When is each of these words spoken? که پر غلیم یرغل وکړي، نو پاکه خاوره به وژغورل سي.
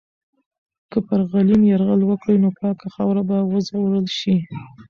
که 0.91 0.97
پر 1.07 1.21
غلیم 1.31 1.61
یرغل 1.71 2.01
وکړي، 2.05 2.35
نو 2.43 2.49
پاکه 2.59 2.87
خاوره 2.93 3.23
به 3.29 3.37
وژغورل 3.51 4.05
سي. 4.19 4.35